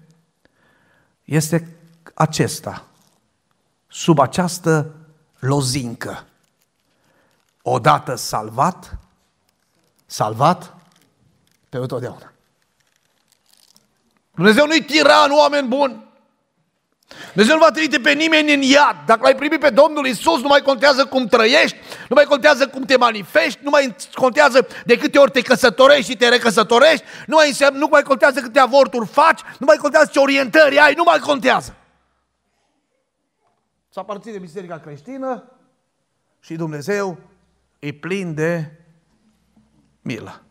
este 1.24 1.78
acesta, 2.14 2.86
sub 3.88 4.20
această 4.20 4.96
lozincă. 5.40 6.26
Odată 7.62 8.16
salvat, 8.16 8.98
salvat 10.06 10.76
pe 11.70 11.86
totdeauna. 11.86 12.34
Dumnezeu 14.32 14.66
nu-i 14.66 14.84
tiran, 14.84 15.32
oameni 15.32 15.68
buni. 15.68 16.09
Dumnezeu 17.34 17.56
nu 17.56 17.62
va 17.64 17.72
trimite 17.72 18.00
pe 18.00 18.12
nimeni 18.12 18.54
în 18.54 18.62
iad. 18.62 18.96
Dacă 19.06 19.20
l-ai 19.22 19.36
primit 19.36 19.60
pe 19.60 19.70
Domnul 19.70 20.06
Isus, 20.06 20.42
nu 20.42 20.48
mai 20.48 20.62
contează 20.62 21.06
cum 21.06 21.26
trăiești, 21.26 21.78
nu 22.10 22.16
mai 22.16 22.24
contează 22.24 22.68
cum 22.68 22.84
te 22.84 22.98
manifesti, 22.98 23.64
nu 23.64 23.70
mai 23.70 23.96
contează 24.14 24.68
de 24.86 24.98
câte 24.98 25.18
ori 25.18 25.32
te 25.32 25.42
căsătorești 25.42 26.12
și 26.12 26.18
te 26.18 26.28
recăsătorești, 26.28 27.06
nu 27.26 27.36
mai, 27.36 27.48
înseamnă, 27.48 27.80
nu 27.80 27.88
mai 27.92 28.02
contează 28.02 28.40
câte 28.40 28.60
avorturi 28.60 29.08
faci, 29.08 29.40
nu 29.60 29.66
mai 29.66 29.78
contează 29.78 30.10
ce 30.12 30.20
orientări 30.20 30.78
ai, 30.78 30.94
nu 30.94 31.04
mai 31.04 31.20
contează. 31.20 31.76
Să 33.90 34.00
aparține 34.00 34.38
Biserica 34.38 34.80
creștină 34.80 35.44
și 36.40 36.56
Dumnezeu 36.56 37.18
e 37.80 37.92
plin 37.92 38.34
de 38.34 38.72
milă. 40.02 40.44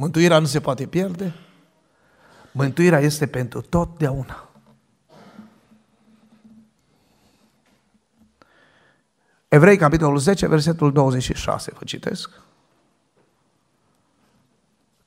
Mântuirea 0.00 0.38
nu 0.38 0.46
se 0.46 0.60
poate 0.60 0.86
pierde. 0.86 1.34
Mântuirea 2.52 3.00
este 3.00 3.26
pentru 3.26 3.60
totdeauna. 3.60 4.48
Evrei, 9.48 9.76
capitolul 9.76 10.18
10, 10.18 10.46
versetul 10.46 10.92
26, 10.92 11.72
vă 11.78 11.84
citesc. 11.84 12.30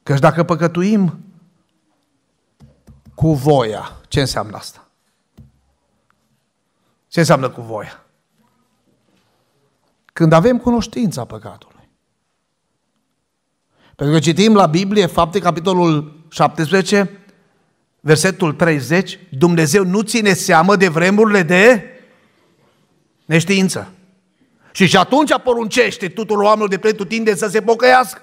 Căci 0.03 0.19
dacă 0.19 0.43
păcătuim 0.43 1.19
cu 3.15 3.33
voia, 3.33 4.01
ce 4.07 4.19
înseamnă 4.19 4.57
asta? 4.57 4.88
Ce 7.07 7.19
înseamnă 7.19 7.50
cu 7.50 7.62
voia? 7.62 8.05
Când 10.13 10.31
avem 10.31 10.57
cunoștința 10.57 11.25
păcatului. 11.25 11.70
Pentru 14.01 14.20
că 14.20 14.25
citim 14.25 14.55
la 14.55 14.65
Biblie, 14.65 15.05
fapte, 15.05 15.39
capitolul 15.39 16.13
17, 16.29 17.20
versetul 18.00 18.53
30, 18.53 19.20
Dumnezeu 19.29 19.84
nu 19.84 20.01
ține 20.01 20.34
seamă 20.34 20.75
de 20.75 20.88
vremurile 20.88 21.41
de 21.41 21.84
neștiință. 23.25 23.91
Și 24.72 24.86
și 24.86 24.98
atunci 24.98 25.39
poruncește 25.43 26.08
tuturor 26.08 26.43
oamenilor 26.43 26.70
de 26.70 26.77
pretutinde 26.77 27.36
să 27.36 27.48
se 27.48 27.62
pocăiască. 27.62 28.22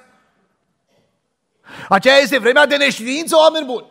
Aceea 1.89 2.17
este 2.17 2.39
vremea 2.39 2.67
de 2.67 2.77
neștiință, 2.77 3.37
oameni 3.37 3.67
buni. 3.67 3.87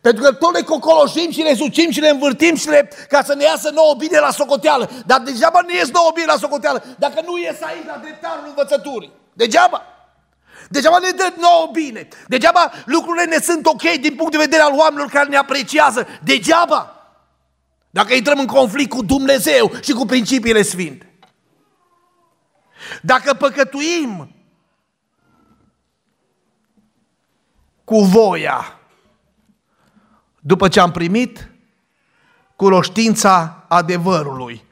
Pentru 0.00 0.22
că 0.22 0.32
tot 0.32 0.52
le 0.52 0.62
cocoloșim 0.62 1.30
și 1.30 1.40
le 1.40 1.54
sucim 1.54 1.90
și 1.90 2.00
le 2.00 2.08
învârtim 2.08 2.54
și 2.54 2.68
le, 2.68 2.90
ca 3.08 3.22
să 3.22 3.34
ne 3.34 3.42
iasă 3.44 3.70
nouă 3.70 3.94
bine 3.98 4.18
la 4.18 4.30
socoteală. 4.30 4.90
Dar 5.06 5.20
degeaba 5.20 5.60
nu 5.60 5.74
ies 5.74 5.90
nouă 5.90 6.10
bine 6.14 6.26
la 6.26 6.36
socoteală 6.36 6.84
dacă 6.98 7.22
nu 7.24 7.38
ies 7.38 7.62
aici 7.62 7.86
la 7.86 7.98
dreptarul 8.02 8.44
învățăturii. 8.48 9.12
Degeaba. 9.32 9.86
Degeaba 10.72 10.98
ne 10.98 11.10
dă 11.10 11.34
nouă 11.40 11.68
bine. 11.72 12.08
Degeaba 12.26 12.72
lucrurile 12.84 13.24
ne 13.24 13.38
sunt 13.38 13.66
ok 13.66 13.82
din 13.82 14.14
punct 14.14 14.32
de 14.32 14.38
vedere 14.38 14.62
al 14.62 14.72
oamenilor 14.78 15.08
care 15.08 15.28
ne 15.28 15.36
apreciază. 15.36 16.06
Degeaba. 16.22 16.96
Dacă 17.90 18.14
intrăm 18.14 18.38
în 18.38 18.46
conflict 18.46 18.90
cu 18.90 19.02
Dumnezeu 19.02 19.72
și 19.82 19.92
cu 19.92 20.06
principiile 20.06 20.62
sfinte. 20.62 21.06
Dacă 23.02 23.34
păcătuim 23.34 24.34
cu 27.84 28.00
voia, 28.00 28.78
după 30.40 30.68
ce 30.68 30.80
am 30.80 30.90
primit 30.90 31.50
cunoștința 32.56 33.64
adevărului, 33.68 34.64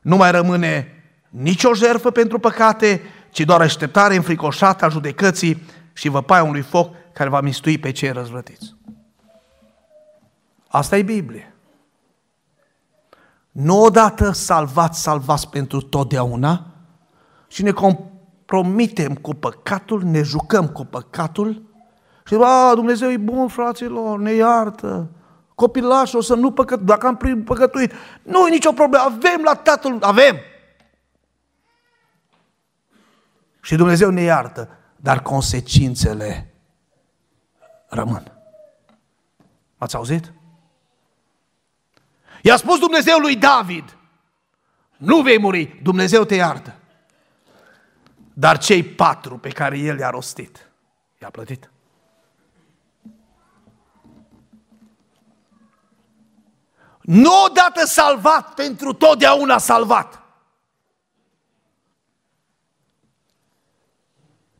nu 0.00 0.16
mai 0.16 0.30
rămâne 0.30 1.02
nicio 1.28 1.74
jertfă 1.74 2.10
pentru 2.10 2.38
păcate, 2.38 3.02
ci 3.30 3.40
doar 3.40 3.60
așteptare 3.60 4.16
înfricoșată 4.16 4.84
a 4.84 4.88
judecății 4.88 5.62
și 5.92 6.08
văpaia 6.08 6.42
unui 6.42 6.62
foc 6.62 6.94
care 7.12 7.28
va 7.28 7.40
mistui 7.40 7.78
pe 7.78 7.90
cei 7.90 8.12
răzvrătiți. 8.12 8.74
Asta 10.68 10.96
e 10.96 11.02
Biblie. 11.02 11.54
Nu 13.50 13.82
odată 13.82 14.30
salvați, 14.30 15.02
salvați 15.02 15.48
pentru 15.48 15.80
totdeauna 15.80 16.66
și 17.48 17.62
ne 17.62 17.70
compromitem 17.70 19.14
cu 19.14 19.34
păcatul, 19.34 20.02
ne 20.04 20.22
jucăm 20.22 20.68
cu 20.68 20.84
păcatul 20.84 21.62
și 22.26 22.34
a, 22.42 22.74
Dumnezeu 22.74 23.10
e 23.10 23.16
bun, 23.16 23.48
fraților, 23.48 24.18
ne 24.18 24.32
iartă. 24.32 25.08
Copilașul 25.54 26.18
o 26.18 26.22
să 26.22 26.34
nu 26.34 26.50
păcăt, 26.50 26.80
dacă 26.80 27.06
am 27.06 27.16
păcătuit, 27.44 27.92
nu 28.22 28.46
e 28.46 28.50
nicio 28.50 28.72
problemă, 28.72 29.04
avem 29.04 29.42
la 29.44 29.54
Tatăl, 29.54 29.98
avem. 30.00 30.36
Și 33.60 33.76
Dumnezeu 33.76 34.10
ne 34.10 34.20
iartă, 34.20 34.68
dar 34.96 35.22
consecințele 35.22 36.54
rămân. 37.88 38.32
Ați 39.78 39.96
auzit? 39.96 40.32
I-a 42.42 42.56
spus 42.56 42.78
Dumnezeu 42.78 43.18
lui 43.18 43.36
David, 43.36 43.96
nu 44.96 45.20
vei 45.20 45.38
muri, 45.38 45.80
Dumnezeu 45.82 46.24
te 46.24 46.34
iartă. 46.34 46.74
Dar 48.32 48.58
cei 48.58 48.82
patru 48.82 49.38
pe 49.38 49.48
care 49.48 49.78
el 49.78 49.98
i-a 49.98 50.10
rostit, 50.10 50.70
i-a 51.20 51.30
plătit. 51.30 51.70
Nu 57.00 57.30
odată 57.44 57.86
salvat, 57.86 58.54
pentru 58.54 58.92
totdeauna 58.92 59.58
salvat. 59.58 60.22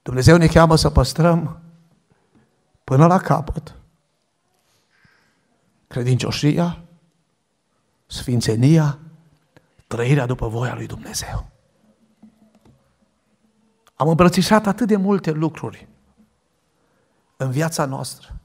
Dumnezeu 0.09 0.37
ne 0.37 0.47
cheamă 0.47 0.77
să 0.77 0.91
păstrăm 0.91 1.61
până 2.85 3.07
la 3.07 3.19
capăt 3.19 3.75
credincioșia, 5.87 6.83
sfințenia, 8.07 8.99
trăirea 9.87 10.27
după 10.27 10.49
voia 10.49 10.75
lui 10.75 10.87
Dumnezeu. 10.87 11.51
Am 13.95 14.09
îmbrățișat 14.09 14.67
atât 14.67 14.87
de 14.87 14.97
multe 14.97 15.31
lucruri 15.31 15.89
în 17.37 17.51
viața 17.51 17.85
noastră, 17.85 18.41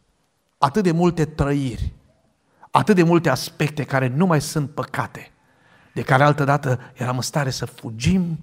atât 0.57 0.83
de 0.83 0.91
multe 0.91 1.25
trăiri, 1.25 1.93
atât 2.71 2.95
de 2.95 3.03
multe 3.03 3.29
aspecte 3.29 3.83
care 3.83 4.07
nu 4.07 4.25
mai 4.25 4.41
sunt 4.41 4.69
păcate, 4.69 5.31
de 5.93 6.01
care 6.01 6.23
altădată 6.23 6.79
eram 6.93 7.15
în 7.15 7.21
stare 7.21 7.49
să 7.49 7.65
fugim, 7.65 8.39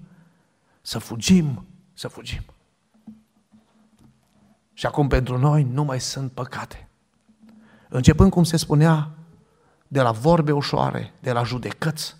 să 0.81 0.99
fugim, 0.99 1.65
să 1.93 2.07
fugim. 2.07 2.41
Și 4.81 4.87
acum 4.87 5.07
pentru 5.07 5.37
noi 5.37 5.63
nu 5.63 5.83
mai 5.83 5.99
sunt 5.99 6.31
păcate. 6.31 6.87
Începând, 7.89 8.31
cum 8.31 8.43
se 8.43 8.57
spunea, 8.57 9.09
de 9.87 10.01
la 10.01 10.11
vorbe 10.11 10.51
ușoare, 10.51 11.13
de 11.19 11.31
la 11.31 11.43
judecăți, 11.43 12.15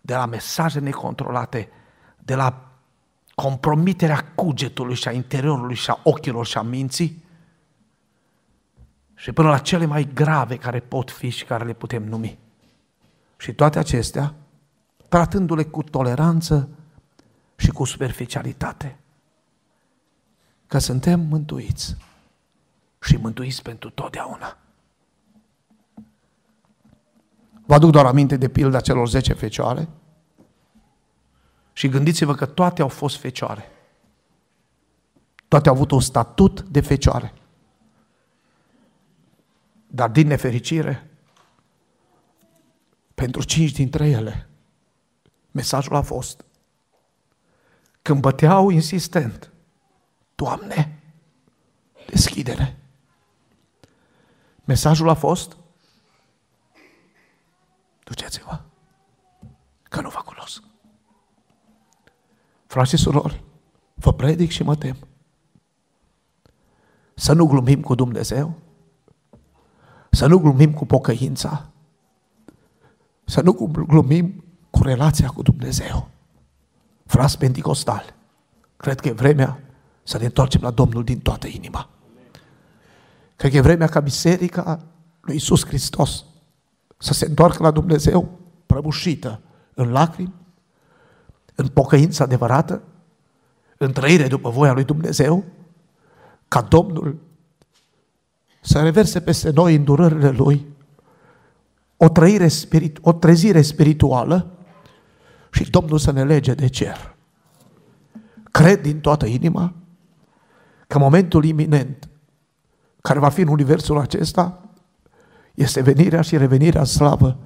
de 0.00 0.14
la 0.14 0.26
mesaje 0.26 0.78
necontrolate, 0.78 1.68
de 2.18 2.34
la 2.34 2.68
compromiterea 3.34 4.32
cugetului 4.34 4.94
și 4.94 5.08
a 5.08 5.12
interiorului 5.12 5.74
și 5.74 5.90
a 5.90 6.00
ochilor 6.02 6.46
și 6.46 6.58
a 6.58 6.62
minții, 6.62 7.24
și 9.14 9.32
până 9.32 9.48
la 9.48 9.58
cele 9.58 9.84
mai 9.84 10.08
grave 10.14 10.56
care 10.56 10.80
pot 10.80 11.10
fi 11.10 11.28
și 11.28 11.44
care 11.44 11.64
le 11.64 11.72
putem 11.72 12.04
numi. 12.04 12.38
Și 13.36 13.52
toate 13.52 13.78
acestea, 13.78 14.34
tratându-le 15.08 15.64
cu 15.64 15.82
toleranță 15.82 16.68
și 17.56 17.70
cu 17.70 17.84
superficialitate. 17.84 18.98
Că 20.66 20.78
suntem 20.78 21.20
mântuiți 21.20 21.96
și 23.00 23.16
mântuiți 23.16 23.62
pentru 23.62 23.90
totdeauna. 23.90 24.58
Vă 27.66 27.74
aduc 27.74 27.90
doar 27.90 28.06
aminte 28.06 28.36
de 28.36 28.48
pilda 28.48 28.80
celor 28.80 29.08
10 29.08 29.32
fecioare 29.32 29.88
și 31.72 31.88
gândiți-vă 31.88 32.34
că 32.34 32.46
toate 32.46 32.82
au 32.82 32.88
fost 32.88 33.16
fecioare. 33.16 33.64
Toate 35.48 35.68
au 35.68 35.74
avut 35.74 35.90
un 35.90 36.00
statut 36.00 36.60
de 36.62 36.80
fecioare. 36.80 37.32
Dar 39.86 40.10
din 40.10 40.26
nefericire, 40.26 41.10
pentru 43.14 43.44
cinci 43.44 43.72
dintre 43.72 44.08
ele, 44.08 44.48
mesajul 45.50 45.94
a 45.94 46.02
fost 46.02 46.44
când 48.02 48.20
băteau 48.20 48.68
insistent, 48.68 49.50
Doamne, 50.36 51.02
deschidere. 52.06 52.76
Mesajul 54.64 55.08
a 55.08 55.14
fost, 55.14 55.56
duceți-vă, 58.04 58.60
că 59.82 60.00
nu 60.00 60.08
vă 60.08 60.22
cunosc. 60.24 60.62
Frați 62.66 62.90
și 62.90 62.96
surori, 62.96 63.44
vă 63.94 64.12
predic 64.12 64.50
și 64.50 64.62
mă 64.62 64.76
tem. 64.76 64.96
Să 67.14 67.32
nu 67.32 67.46
glumim 67.46 67.80
cu 67.80 67.94
Dumnezeu, 67.94 68.54
să 70.10 70.26
nu 70.26 70.38
glumim 70.38 70.74
cu 70.74 70.86
pocăința, 70.86 71.70
să 73.24 73.40
nu 73.40 73.52
glumim 73.70 74.44
cu 74.70 74.82
relația 74.82 75.28
cu 75.28 75.42
Dumnezeu. 75.42 76.08
Frați 77.04 77.38
Pentecostal, 77.38 78.14
cred 78.76 79.00
că 79.00 79.08
e 79.08 79.12
vremea 79.12 79.65
să 80.06 80.18
ne 80.18 80.24
întoarcem 80.24 80.60
la 80.62 80.70
Domnul 80.70 81.04
din 81.04 81.20
toată 81.20 81.46
inima. 81.46 81.88
Cred 83.36 83.50
că 83.50 83.56
e 83.56 83.60
vremea 83.60 83.86
ca 83.86 84.00
Biserica 84.00 84.84
lui 85.20 85.34
Iisus 85.34 85.66
Hristos 85.66 86.24
să 86.98 87.12
se 87.12 87.26
întoarcă 87.26 87.62
la 87.62 87.70
Dumnezeu 87.70 88.38
prăbușită 88.66 89.40
în 89.74 89.90
lacrimi, 89.90 90.34
în 91.54 91.68
pocăință 91.68 92.22
adevărată, 92.22 92.82
în 93.78 93.92
trăire 93.92 94.26
după 94.26 94.50
voia 94.50 94.72
lui 94.72 94.84
Dumnezeu, 94.84 95.44
ca 96.48 96.60
Domnul 96.60 97.18
să 98.60 98.82
reverse 98.82 99.20
peste 99.20 99.50
noi 99.50 99.74
îndurările 99.74 100.30
Lui 100.30 100.66
o, 101.96 102.08
trăire 102.08 102.48
spirit, 102.48 102.98
o 103.00 103.12
trezire 103.12 103.62
spirituală 103.62 104.50
și 105.50 105.70
Domnul 105.70 105.98
să 105.98 106.10
ne 106.10 106.24
lege 106.24 106.54
de 106.54 106.68
cer. 106.68 107.16
Cred 108.50 108.82
din 108.82 109.00
toată 109.00 109.26
inima 109.26 109.74
că 110.86 110.98
momentul 110.98 111.44
iminent 111.44 112.08
care 113.00 113.18
va 113.18 113.28
fi 113.28 113.40
în 113.40 113.48
universul 113.48 113.98
acesta 113.98 114.60
este 115.54 115.80
venirea 115.80 116.20
și 116.20 116.36
revenirea 116.36 116.80
în 116.80 116.86
slavă 116.86 117.38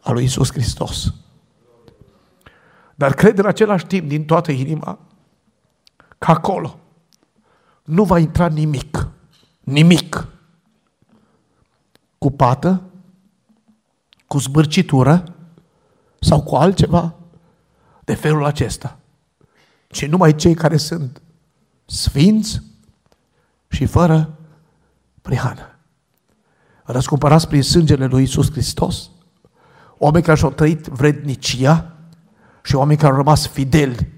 a 0.00 0.10
lui 0.10 0.24
Isus 0.24 0.52
Hristos. 0.52 1.14
Dar 2.94 3.14
cred 3.14 3.38
în 3.38 3.46
același 3.46 3.86
timp 3.86 4.08
din 4.08 4.24
toată 4.24 4.52
inima 4.52 4.98
că 6.18 6.30
acolo 6.30 6.78
nu 7.84 8.04
va 8.04 8.18
intra 8.18 8.48
nimic, 8.48 9.08
nimic 9.60 10.28
cu 12.18 12.30
pată, 12.30 12.82
cu 14.26 14.38
zbârcitură 14.38 15.34
sau 16.20 16.42
cu 16.42 16.54
altceva 16.54 17.14
de 18.04 18.14
felul 18.14 18.44
acesta. 18.44 18.98
Ci 19.88 20.06
numai 20.06 20.34
cei 20.34 20.54
care 20.54 20.76
sunt 20.76 21.22
sfinți 21.84 22.62
și 23.68 23.86
fără 23.86 24.38
prihană. 25.22 25.78
Răscumpărați 26.84 27.48
prin 27.48 27.62
sângele 27.62 28.06
lui 28.06 28.22
Isus 28.22 28.50
Hristos, 28.50 29.10
oameni 29.98 30.24
care 30.24 30.36
și-au 30.36 30.50
trăit 30.50 30.86
vrednicia 30.86 31.96
și 32.62 32.74
oameni 32.74 32.98
care 32.98 33.10
au 33.10 33.18
rămas 33.18 33.46
fideli 33.46 34.12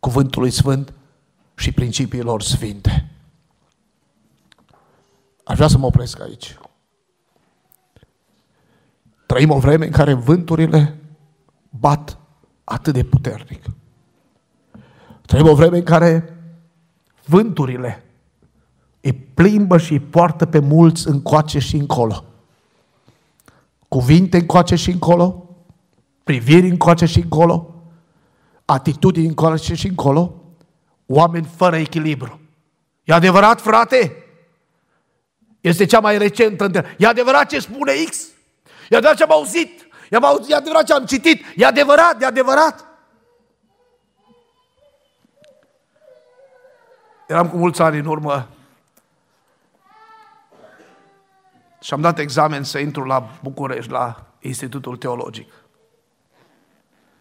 cuvântului 0.00 0.50
Sfânt 0.50 0.92
și 1.54 1.72
principiilor 1.72 2.42
sfinte. 2.42 3.10
Aș 5.44 5.56
vrea 5.56 5.68
să 5.68 5.78
mă 5.78 5.86
opresc 5.86 6.20
aici. 6.20 6.58
Trăim 9.26 9.50
o 9.50 9.58
vreme 9.58 9.84
în 9.86 9.92
care 9.92 10.12
vânturile 10.12 10.98
bat 11.70 12.18
atât 12.64 12.94
de 12.94 13.04
puternic. 13.04 13.64
Trăim 15.26 15.48
o 15.48 15.54
vreme 15.54 15.76
în 15.76 15.84
care 15.84 16.38
vânturile 17.24 18.02
îi 19.04 19.12
plimbă 19.12 19.78
și 19.78 19.92
îi 19.92 20.00
poartă 20.00 20.46
pe 20.46 20.58
mulți 20.58 21.08
încoace 21.08 21.58
și 21.58 21.76
încolo. 21.76 22.24
Cuvinte 23.88 24.36
încoace 24.36 24.74
și 24.74 24.90
încolo, 24.90 25.56
priviri 26.22 26.68
încoace 26.68 27.06
și 27.06 27.18
încolo, 27.18 27.74
atitudini 28.64 29.26
încoace 29.26 29.74
și 29.74 29.86
încolo, 29.86 30.34
oameni 31.06 31.48
fără 31.56 31.76
echilibru. 31.76 32.40
E 33.04 33.12
adevărat, 33.12 33.60
frate? 33.60 34.24
Este 35.60 35.84
cea 35.84 36.00
mai 36.00 36.18
recentă 36.18 36.64
întrebare. 36.64 36.96
E 36.98 37.06
adevărat 37.06 37.48
ce 37.48 37.58
spune 37.58 37.92
X? 38.10 38.26
E 38.88 38.96
adevărat 38.96 39.16
ce 39.16 39.22
am 39.22 39.32
auzit? 39.32 39.88
E 40.48 40.54
adevărat 40.54 40.84
ce 40.86 40.92
am 40.92 41.04
citit? 41.04 41.44
E 41.56 41.66
adevărat, 41.66 42.22
e 42.22 42.26
adevărat? 42.26 42.86
Eram 47.28 47.48
cu 47.48 47.56
mulți 47.56 47.82
ani 47.82 47.98
în 47.98 48.06
urmă 48.06 48.48
și 51.84 51.92
am 51.92 52.00
dat 52.00 52.18
examen 52.18 52.62
să 52.62 52.78
intru 52.78 53.04
la 53.04 53.28
București, 53.42 53.90
la 53.90 54.26
Institutul 54.38 54.96
Teologic. 54.96 55.52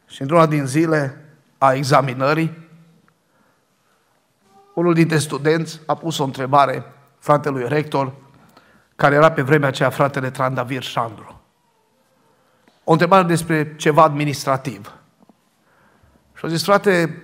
Și 0.08 0.22
într-una 0.22 0.46
din 0.46 0.66
zile 0.66 1.26
a 1.58 1.74
examinării, 1.74 2.70
unul 4.74 4.94
dintre 4.94 5.18
studenți 5.18 5.80
a 5.86 5.96
pus 5.96 6.18
o 6.18 6.24
întrebare 6.24 6.84
fratelui 7.20 7.68
rector, 7.68 8.14
care 8.96 9.16
era 9.16 9.32
pe 9.32 9.42
vremea 9.42 9.68
aceea 9.68 9.90
fratele 9.90 10.32
Trandavir 10.32 10.84
Șandru. 10.84 11.42
O 12.84 12.92
întrebare 12.92 13.24
despre 13.24 13.76
ceva 13.76 14.04
administrativ. 14.04 14.94
Și 16.38 16.46
a 16.46 16.48
zis, 16.48 16.64
frate 16.64 17.24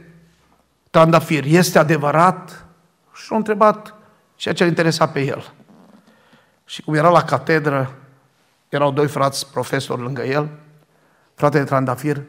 Trandafir, 0.89 1.43
este 1.45 1.79
adevărat? 1.79 2.65
Și 3.13 3.27
a 3.33 3.35
întrebat 3.35 3.93
ceea 4.35 4.53
ce 4.53 4.63
îl 4.63 4.69
interesa 4.69 5.07
pe 5.07 5.21
el. 5.21 5.53
Și 6.69 6.81
cum 6.81 6.93
era 6.93 7.09
la 7.09 7.23
catedră, 7.23 7.97
erau 8.67 8.91
doi 8.91 9.07
frați 9.07 9.51
profesori 9.51 10.01
lângă 10.01 10.21
el, 10.21 10.49
fratele 11.33 11.63
Trandafir 11.63 12.23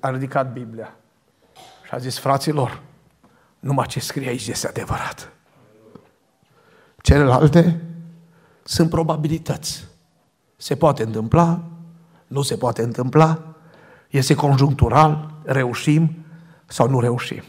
a 0.00 0.10
ridicat 0.10 0.52
Biblia 0.52 0.94
și 1.84 1.90
a 1.90 1.98
zis, 1.98 2.18
fraților, 2.18 2.82
numai 3.58 3.86
ce 3.86 4.00
scrie 4.00 4.28
aici 4.28 4.46
este 4.46 4.68
adevărat. 4.68 5.32
Celelalte 7.02 7.80
sunt 8.62 8.90
probabilități. 8.90 9.84
Se 10.56 10.76
poate 10.76 11.02
întâmpla, 11.02 11.62
nu 12.26 12.42
se 12.42 12.56
poate 12.56 12.82
întâmpla, 12.82 13.54
este 14.10 14.34
conjunctural, 14.34 15.34
reușim 15.44 16.24
sau 16.66 16.88
nu 16.88 17.00
reușim. 17.00 17.42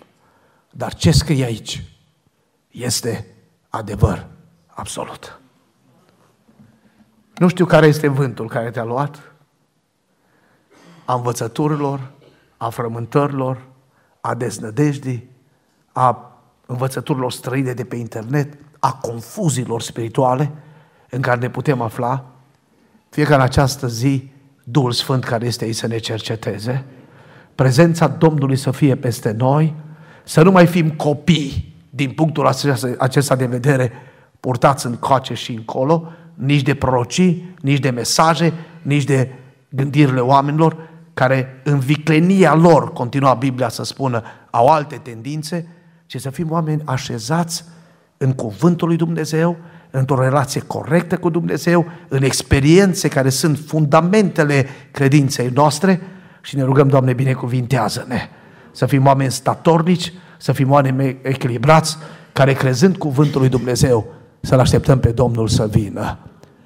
Dar 0.69 0.93
ce 0.93 1.11
scrie 1.11 1.45
aici 1.45 1.83
este 2.67 3.27
adevăr 3.69 4.27
absolut. 4.67 5.37
Nu 7.37 7.47
știu 7.47 7.65
care 7.65 7.87
este 7.87 8.07
vântul 8.07 8.47
care 8.47 8.69
te-a 8.69 8.83
luat, 8.83 9.33
a 11.05 11.13
învățăturilor, 11.13 12.11
a 12.57 12.69
frământărilor, 12.69 13.61
a 14.21 14.35
deznădejdii, 14.35 15.29
a 15.91 16.37
învățăturilor 16.65 17.31
străine 17.31 17.73
de 17.73 17.83
pe 17.83 17.95
internet, 17.95 18.57
a 18.79 18.93
confuziilor 18.93 19.81
spirituale 19.81 20.51
în 21.09 21.21
care 21.21 21.39
ne 21.39 21.49
putem 21.49 21.81
afla, 21.81 22.25
fie 23.09 23.23
că 23.23 23.33
în 23.33 23.41
această 23.41 23.87
zi 23.87 24.31
Duhul 24.63 24.91
Sfânt 24.91 25.23
care 25.23 25.45
este 25.45 25.63
aici 25.63 25.75
să 25.75 25.87
ne 25.87 25.97
cerceteze, 25.97 26.85
prezența 27.55 28.07
Domnului 28.07 28.55
să 28.55 28.71
fie 28.71 28.95
peste 28.95 29.31
noi, 29.31 29.75
să 30.23 30.43
nu 30.43 30.51
mai 30.51 30.67
fim 30.67 30.91
copii 30.91 31.75
din 31.89 32.11
punctul 32.11 32.47
acesta 32.97 33.35
de 33.35 33.45
vedere, 33.45 33.91
purtați 34.39 34.85
în 34.85 34.95
coace 34.95 35.33
și 35.33 35.51
încolo, 35.51 36.11
nici 36.33 36.61
de 36.61 36.73
prorocii, 36.73 37.55
nici 37.61 37.79
de 37.79 37.89
mesaje, 37.89 38.53
nici 38.81 39.03
de 39.03 39.31
gândirile 39.69 40.19
oamenilor, 40.19 40.77
care 41.13 41.61
în 41.63 41.79
viclenia 41.79 42.55
lor, 42.55 42.93
continua 42.93 43.33
Biblia 43.33 43.69
să 43.69 43.83
spună, 43.83 44.23
au 44.49 44.67
alte 44.67 44.95
tendințe, 44.95 45.67
ci 46.05 46.19
să 46.19 46.29
fim 46.29 46.51
oameni 46.51 46.81
așezați 46.85 47.65
în 48.17 48.33
cuvântul 48.33 48.87
lui 48.87 48.97
Dumnezeu, 48.97 49.57
într-o 49.91 50.21
relație 50.21 50.61
corectă 50.61 51.17
cu 51.17 51.29
Dumnezeu, 51.29 51.85
în 52.07 52.23
experiențe 52.23 53.07
care 53.07 53.29
sunt 53.29 53.59
fundamentele 53.65 54.67
credinței 54.91 55.49
noastre 55.53 56.01
și 56.41 56.55
ne 56.55 56.63
rugăm, 56.63 56.87
Doamne, 56.87 57.13
binecuvintează-ne. 57.13 58.29
Să 58.71 58.85
fim 58.85 59.05
oameni 59.05 59.31
statornici, 59.31 60.13
să 60.37 60.51
fim 60.51 60.71
oameni 60.71 61.17
echilibrați, 61.21 61.97
care 62.33 62.53
crezând 62.53 62.97
cuvântul 62.97 63.39
lui 63.39 63.49
Dumnezeu, 63.49 64.05
să-L 64.45 64.59
așteptăm 64.59 64.99
pe 64.99 65.11
Domnul 65.11 65.47
să 65.47 65.67
vină. 65.67 66.17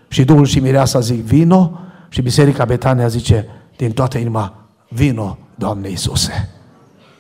Și 0.07 0.25
Duhul 0.25 0.45
și 0.45 0.59
Mireasa 0.59 0.99
zic, 0.99 1.23
vino, 1.23 1.79
și 2.09 2.21
Biserica 2.21 2.65
Betania 2.65 3.07
zice, 3.07 3.47
din 3.75 3.91
toată 3.91 4.17
inima, 4.17 4.53
vino, 4.89 5.37
Doamne 5.55 5.89
Iisuse. 5.89 6.49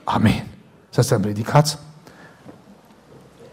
Amin. 0.03 0.43
Să 0.89 1.01
stăm 1.01 1.21
ridicați. 1.21 1.77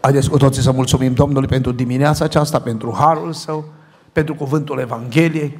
Haideți 0.01 0.29
cu 0.29 0.37
toții 0.37 0.61
să 0.61 0.71
mulțumim 0.71 1.13
Domnului 1.13 1.47
pentru 1.47 1.71
dimineața 1.71 2.25
aceasta, 2.25 2.59
pentru 2.59 2.95
harul 2.97 3.33
său, 3.33 3.65
pentru 4.11 4.35
cuvântul 4.35 4.79
Evangheliei. 4.79 5.59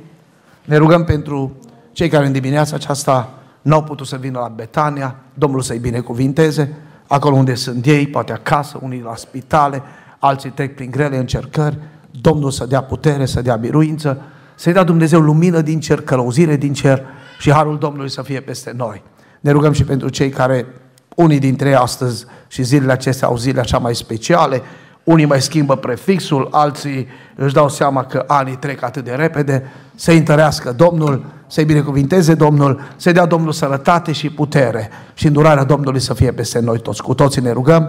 Ne 0.65 0.77
rugăm 0.77 1.03
pentru 1.03 1.55
cei 1.91 2.09
care 2.09 2.25
în 2.25 2.31
dimineața 2.31 2.75
aceasta 2.75 3.33
n-au 3.61 3.83
putut 3.83 4.07
să 4.07 4.15
vină 4.15 4.39
la 4.39 4.47
Betania, 4.47 5.15
Domnul 5.33 5.61
să-i 5.61 5.79
binecuvinteze, 5.79 6.75
acolo 7.07 7.35
unde 7.35 7.55
sunt 7.55 7.85
ei, 7.85 8.07
poate 8.07 8.31
acasă, 8.33 8.79
unii 8.81 9.01
la 9.01 9.15
spitale, 9.15 9.81
alții 10.25 10.49
trec 10.49 10.75
prin 10.75 10.91
grele 10.91 11.17
încercări, 11.17 11.77
Domnul 12.21 12.51
să 12.51 12.65
dea 12.65 12.81
putere, 12.81 13.25
să 13.25 13.41
dea 13.41 13.55
biruință, 13.55 14.21
să-i 14.55 14.73
dea 14.73 14.83
Dumnezeu 14.83 15.19
lumină 15.19 15.61
din 15.61 15.79
cer, 15.79 16.01
călăuzire 16.01 16.55
din 16.55 16.73
cer 16.73 17.03
și 17.39 17.51
harul 17.51 17.77
Domnului 17.77 18.09
să 18.09 18.21
fie 18.21 18.39
peste 18.39 18.73
noi. 18.75 19.03
Ne 19.39 19.51
rugăm 19.51 19.71
și 19.71 19.83
pentru 19.83 20.09
cei 20.09 20.29
care 20.29 20.65
unii 21.15 21.39
dintre 21.39 21.67
ei 21.67 21.75
astăzi 21.75 22.25
și 22.47 22.63
zilele 22.63 22.91
acestea 22.91 23.27
au 23.27 23.37
zile 23.37 23.59
așa 23.59 23.77
mai 23.77 23.95
speciale, 23.95 24.61
unii 25.03 25.25
mai 25.25 25.41
schimbă 25.41 25.75
prefixul, 25.75 26.47
alții 26.51 27.07
își 27.35 27.53
dau 27.53 27.69
seama 27.69 28.03
că 28.03 28.23
anii 28.27 28.55
trec 28.55 28.83
atât 28.83 29.03
de 29.03 29.11
repede, 29.11 29.63
să 29.95 30.11
întărească 30.11 30.71
Domnul, 30.71 31.25
să-i 31.47 31.65
binecuvinteze 31.65 32.33
Domnul, 32.33 32.81
să 32.95 33.11
dea 33.11 33.25
Domnul 33.25 33.51
sănătate 33.51 34.11
și 34.11 34.29
putere 34.29 34.89
și 35.13 35.27
îndurarea 35.27 35.63
Domnului 35.63 35.99
să 35.99 36.13
fie 36.13 36.31
peste 36.31 36.59
noi 36.59 36.79
toți. 36.79 37.01
Cu 37.01 37.13
toții 37.13 37.41
ne 37.41 37.51
rugăm. 37.51 37.83